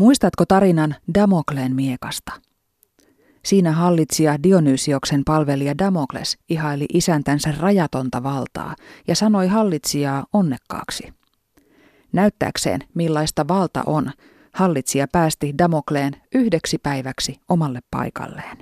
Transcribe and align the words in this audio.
Muistatko 0.00 0.44
tarinan 0.46 0.94
Damokleen 1.14 1.74
miekasta? 1.74 2.32
Siinä 3.44 3.72
hallitsija 3.72 4.42
Dionysioksen 4.42 5.22
palvelija 5.26 5.78
Damokles 5.78 6.38
ihaili 6.48 6.86
isäntänsä 6.92 7.54
rajatonta 7.58 8.22
valtaa 8.22 8.76
ja 9.08 9.14
sanoi 9.14 9.48
hallitsijaa 9.48 10.26
onnekkaaksi. 10.32 11.14
Näyttääkseen 12.12 12.80
millaista 12.94 13.48
valta 13.48 13.82
on, 13.86 14.10
hallitsija 14.54 15.06
päästi 15.12 15.54
Damokleen 15.58 16.12
yhdeksi 16.34 16.78
päiväksi 16.78 17.40
omalle 17.48 17.80
paikalleen. 17.90 18.58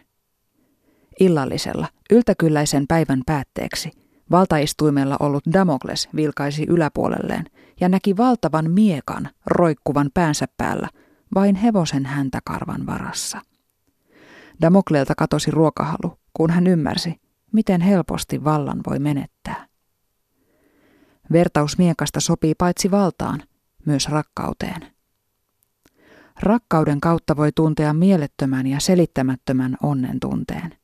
Illallisella, 1.21 1.89
yltäkylläisen 2.11 2.87
päivän 2.87 3.23
päätteeksi, 3.27 3.91
valtaistuimella 4.31 5.17
ollut 5.21 5.45
Damokles 5.53 6.09
vilkaisi 6.17 6.67
yläpuolelleen 6.69 7.45
ja 7.81 7.89
näki 7.89 8.17
valtavan 8.17 8.71
miekan 8.71 9.31
roikkuvan 9.47 10.11
päänsä 10.15 10.47
päällä 10.57 10.89
vain 11.35 11.57
hevosen 11.57 12.07
häntäkarvan 12.07 12.87
varassa. 12.87 13.41
Damokleelta 14.63 15.15
katosi 15.15 15.51
ruokahalu, 15.51 16.19
kun 16.35 16.51
hän 16.51 16.67
ymmärsi, 16.67 17.21
miten 17.53 17.81
helposti 17.81 18.45
vallan 18.45 18.81
voi 18.91 18.99
menettää. 18.99 19.67
Vertaus 21.33 21.79
miekasta 21.79 22.21
sopii 22.21 22.55
paitsi 22.55 22.91
valtaan, 22.91 23.43
myös 23.87 24.09
rakkauteen. 24.09 24.93
Rakkauden 26.41 27.01
kautta 27.01 27.37
voi 27.37 27.53
tuntea 27.53 27.93
mielettömän 27.93 28.67
ja 28.67 28.81
selittämättömän 28.81 29.77
onnen 29.83 30.21
tunteen. 30.21 30.75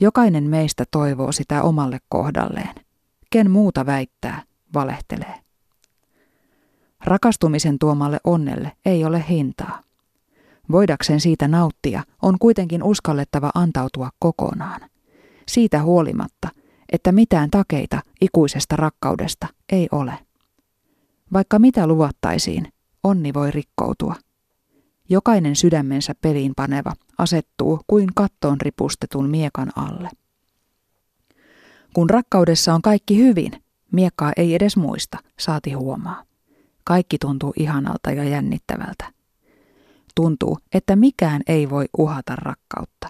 Jokainen 0.00 0.44
meistä 0.44 0.84
toivoo 0.90 1.32
sitä 1.32 1.62
omalle 1.62 1.98
kohdalleen. 2.08 2.74
Ken 3.30 3.50
muuta 3.50 3.86
väittää, 3.86 4.42
valehtelee. 4.74 5.34
Rakastumisen 7.04 7.78
tuomalle 7.78 8.20
onnelle 8.24 8.72
ei 8.86 9.04
ole 9.04 9.24
hintaa. 9.28 9.82
Voidakseen 10.72 11.20
siitä 11.20 11.48
nauttia, 11.48 12.02
on 12.22 12.38
kuitenkin 12.38 12.82
uskallettava 12.82 13.50
antautua 13.54 14.10
kokonaan. 14.18 14.80
Siitä 15.48 15.82
huolimatta, 15.82 16.48
että 16.92 17.12
mitään 17.12 17.50
takeita 17.50 18.02
ikuisesta 18.20 18.76
rakkaudesta 18.76 19.46
ei 19.72 19.88
ole. 19.92 20.18
Vaikka 21.32 21.58
mitä 21.58 21.86
luvattaisiin, 21.86 22.72
onni 23.04 23.34
voi 23.34 23.50
rikkoutua. 23.50 24.14
Jokainen 25.08 25.56
sydämensä 25.56 26.14
peliin 26.20 26.52
paneva 26.56 26.92
asettuu 27.18 27.80
kuin 27.86 28.08
kattoon 28.14 28.60
ripustetun 28.60 29.30
miekan 29.30 29.72
alle. 29.76 30.10
Kun 31.94 32.10
rakkaudessa 32.10 32.74
on 32.74 32.82
kaikki 32.82 33.18
hyvin, 33.18 33.52
miekkaa 33.92 34.32
ei 34.36 34.54
edes 34.54 34.76
muista, 34.76 35.18
saati 35.38 35.72
huomaa. 35.72 36.22
Kaikki 36.84 37.18
tuntuu 37.18 37.52
ihanalta 37.56 38.10
ja 38.10 38.24
jännittävältä. 38.24 39.15
Tuntuu, 40.16 40.58
että 40.74 40.96
mikään 40.96 41.42
ei 41.46 41.70
voi 41.70 41.84
uhata 41.98 42.36
rakkautta. 42.36 43.08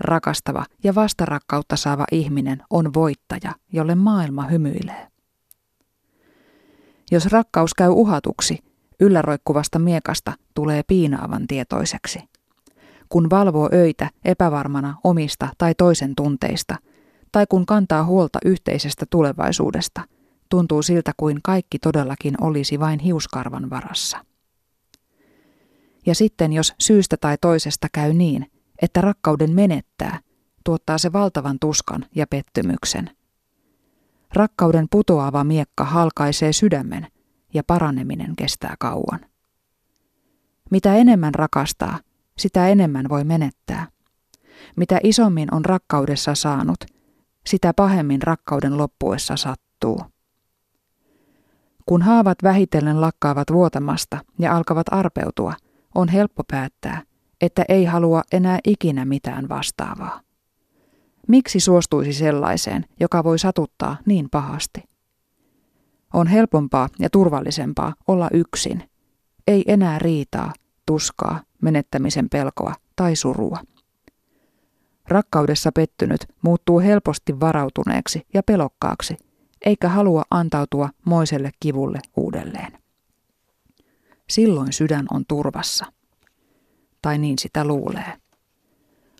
Rakastava 0.00 0.64
ja 0.84 0.94
vastarakkautta 0.94 1.76
saava 1.76 2.04
ihminen 2.12 2.62
on 2.70 2.94
voittaja, 2.94 3.52
jolle 3.72 3.94
maailma 3.94 4.42
hymyilee. 4.42 5.08
Jos 7.10 7.26
rakkaus 7.26 7.74
käy 7.74 7.88
uhatuksi, 7.90 8.58
ylläroikkuvasta 9.00 9.78
miekasta 9.78 10.32
tulee 10.54 10.82
piinaavan 10.82 11.46
tietoiseksi. 11.46 12.18
Kun 13.08 13.30
valvoo 13.30 13.68
öitä 13.72 14.10
epävarmana 14.24 14.96
omista 15.04 15.48
tai 15.58 15.74
toisen 15.74 16.14
tunteista, 16.16 16.76
tai 17.32 17.46
kun 17.48 17.66
kantaa 17.66 18.04
huolta 18.04 18.38
yhteisestä 18.44 19.06
tulevaisuudesta, 19.10 20.00
tuntuu 20.48 20.82
siltä 20.82 21.12
kuin 21.16 21.40
kaikki 21.42 21.78
todellakin 21.78 22.34
olisi 22.40 22.80
vain 22.80 23.00
hiuskarvan 23.00 23.70
varassa. 23.70 24.33
Ja 26.06 26.14
sitten 26.14 26.52
jos 26.52 26.74
syystä 26.80 27.16
tai 27.16 27.36
toisesta 27.40 27.88
käy 27.92 28.12
niin, 28.12 28.50
että 28.82 29.00
rakkauden 29.00 29.50
menettää, 29.54 30.20
tuottaa 30.64 30.98
se 30.98 31.12
valtavan 31.12 31.56
tuskan 31.60 32.06
ja 32.14 32.26
pettymyksen. 32.26 33.10
Rakkauden 34.32 34.86
putoava 34.90 35.44
miekka 35.44 35.84
halkaisee 35.84 36.52
sydämen 36.52 37.06
ja 37.54 37.62
paraneminen 37.66 38.36
kestää 38.36 38.74
kauan. 38.78 39.20
Mitä 40.70 40.94
enemmän 40.94 41.34
rakastaa, 41.34 41.98
sitä 42.38 42.68
enemmän 42.68 43.08
voi 43.08 43.24
menettää. 43.24 43.86
Mitä 44.76 45.00
isommin 45.02 45.54
on 45.54 45.64
rakkaudessa 45.64 46.34
saanut, 46.34 46.84
sitä 47.46 47.74
pahemmin 47.74 48.22
rakkauden 48.22 48.78
loppuessa 48.78 49.36
sattuu. 49.36 50.00
Kun 51.86 52.02
haavat 52.02 52.38
vähitellen 52.42 53.00
lakkaavat 53.00 53.52
vuotamasta 53.52 54.18
ja 54.38 54.56
alkavat 54.56 54.86
arpeutua, 54.90 55.52
on 55.94 56.08
helppo 56.08 56.42
päättää, 56.50 57.02
että 57.40 57.64
ei 57.68 57.84
halua 57.84 58.22
enää 58.32 58.58
ikinä 58.64 59.04
mitään 59.04 59.48
vastaavaa. 59.48 60.20
Miksi 61.28 61.60
suostuisi 61.60 62.12
sellaiseen, 62.12 62.84
joka 63.00 63.24
voi 63.24 63.38
satuttaa 63.38 63.96
niin 64.06 64.30
pahasti? 64.30 64.82
On 66.12 66.26
helpompaa 66.26 66.88
ja 66.98 67.10
turvallisempaa 67.10 67.94
olla 68.08 68.28
yksin. 68.32 68.90
Ei 69.46 69.64
enää 69.66 69.98
riitaa, 69.98 70.52
tuskaa, 70.86 71.40
menettämisen 71.62 72.28
pelkoa 72.28 72.74
tai 72.96 73.16
surua. 73.16 73.58
Rakkaudessa 75.08 75.72
pettynyt 75.72 76.26
muuttuu 76.42 76.80
helposti 76.80 77.40
varautuneeksi 77.40 78.26
ja 78.34 78.42
pelokkaaksi, 78.42 79.16
eikä 79.64 79.88
halua 79.88 80.22
antautua 80.30 80.88
moiselle 81.04 81.50
kivulle 81.60 81.98
uudelleen. 82.16 82.83
Silloin 84.30 84.72
sydän 84.72 85.06
on 85.10 85.24
turvassa. 85.28 85.86
Tai 87.02 87.18
niin 87.18 87.38
sitä 87.38 87.64
luulee. 87.64 88.12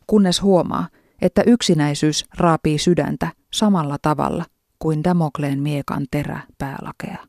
Kunnes 0.06 0.42
huomaa, 0.42 0.88
että 1.22 1.42
yksinäisyys 1.46 2.24
raapii 2.38 2.78
sydäntä 2.78 3.32
samalla 3.52 3.96
tavalla 4.02 4.44
kuin 4.78 5.04
Damokleen 5.04 5.62
miekan 5.62 6.06
terä 6.10 6.40
päälakea. 6.58 7.26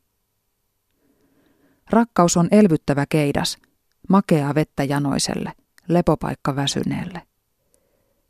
Rakkaus 1.90 2.36
on 2.36 2.48
elvyttävä 2.50 3.06
keidas, 3.08 3.58
makeaa 4.08 4.54
vettä 4.54 4.84
janoiselle, 4.84 5.52
lepopaikka 5.88 6.56
väsyneelle. 6.56 7.22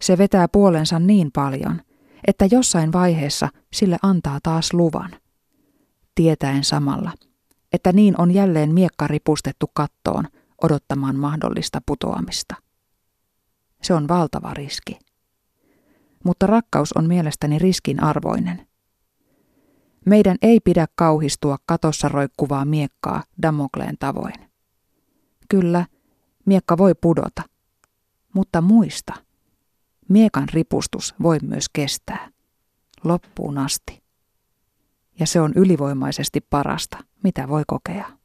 Se 0.02 0.18
vetää 0.18 0.48
puolensa 0.48 0.98
niin 0.98 1.32
paljon, 1.32 1.82
että 2.26 2.48
jossain 2.50 2.92
vaiheessa 2.92 3.48
sille 3.72 3.96
antaa 4.02 4.38
taas 4.42 4.72
luvan, 4.72 5.10
tietäen 6.14 6.64
samalla, 6.64 7.12
että 7.76 7.92
niin 7.92 8.20
on 8.20 8.30
jälleen 8.30 8.74
miekka 8.74 9.06
ripustettu 9.06 9.70
kattoon 9.74 10.24
odottamaan 10.62 11.16
mahdollista 11.16 11.80
putoamista. 11.86 12.54
Se 13.82 13.94
on 13.94 14.08
valtava 14.08 14.54
riski. 14.54 14.98
Mutta 16.24 16.46
rakkaus 16.46 16.92
on 16.92 17.06
mielestäni 17.06 17.58
riskin 17.58 18.02
arvoinen. 18.02 18.66
Meidän 20.06 20.36
ei 20.42 20.60
pidä 20.60 20.86
kauhistua 20.94 21.56
katossa 21.66 22.08
roikkuvaa 22.08 22.64
miekkaa 22.64 23.22
Damokleen 23.42 23.96
tavoin. 23.98 24.34
Kyllä, 25.48 25.86
miekka 26.46 26.78
voi 26.78 26.94
pudota, 27.00 27.42
mutta 28.34 28.60
muista, 28.60 29.14
miekan 30.08 30.48
ripustus 30.52 31.14
voi 31.22 31.38
myös 31.42 31.68
kestää, 31.68 32.30
loppuun 33.04 33.58
asti. 33.58 34.02
Ja 35.20 35.26
se 35.26 35.40
on 35.40 35.52
ylivoimaisesti 35.56 36.40
parasta, 36.40 36.98
mitä 37.26 37.48
voi 37.48 37.62
kokea. 37.66 38.15